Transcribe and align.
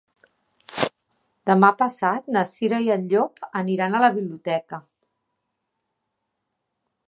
Demà 1.49 1.69
passat 1.81 2.31
na 2.37 2.43
Cira 2.53 2.81
i 2.87 2.91
en 2.97 3.05
Llop 3.13 3.45
aniran 3.61 3.95
a 3.99 4.03
la 4.07 4.11
biblioteca. 4.19 4.83